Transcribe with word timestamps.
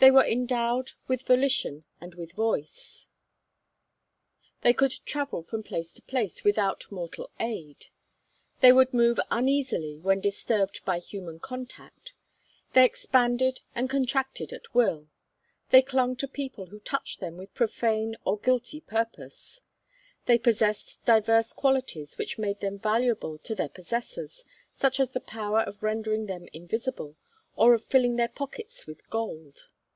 They 0.00 0.10
were 0.10 0.24
endowed 0.24 0.92
with 1.08 1.24
volition 1.26 1.84
and 2.00 2.14
with 2.14 2.32
voice; 2.32 3.06
they 4.62 4.72
could 4.72 4.92
travel 5.04 5.42
from 5.42 5.62
place 5.62 5.92
to 5.92 6.00
place 6.00 6.42
without 6.42 6.90
mortal 6.90 7.30
aid; 7.38 7.88
they 8.62 8.72
would 8.72 8.94
move 8.94 9.20
uneasily 9.30 9.98
when 10.00 10.18
disturbed 10.20 10.80
by 10.86 11.00
human 11.00 11.38
contact; 11.38 12.14
they 12.72 12.82
expanded 12.86 13.60
and 13.74 13.90
contracted 13.90 14.54
at 14.54 14.72
will; 14.74 15.08
they 15.68 15.82
clung 15.82 16.16
to 16.16 16.26
people 16.26 16.68
who 16.68 16.80
touched 16.80 17.20
them 17.20 17.36
with 17.36 17.52
profane 17.52 18.16
or 18.24 18.38
guilty 18.38 18.80
purpose; 18.80 19.60
they 20.24 20.38
possessed 20.38 21.04
divers 21.04 21.52
qualities 21.52 22.16
which 22.16 22.38
made 22.38 22.60
them 22.60 22.78
valuable 22.78 23.36
to 23.36 23.54
their 23.54 23.68
possessors, 23.68 24.46
such 24.74 24.98
as 24.98 25.10
the 25.10 25.20
power 25.20 25.60
of 25.60 25.82
rendering 25.82 26.24
them 26.24 26.48
invisible, 26.54 27.16
or 27.54 27.74
of 27.74 27.84
filling 27.84 28.16
their 28.16 28.28
pockets 28.28 28.86
with 28.86 29.06
gold. 29.10 29.66